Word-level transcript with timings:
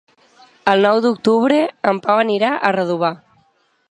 El 0.71 0.79
nou 0.85 1.01
d'octubre 1.05 1.59
en 1.93 2.01
Pau 2.07 2.23
anirà 2.25 2.51
a 2.71 2.75
Redovà. 2.79 3.13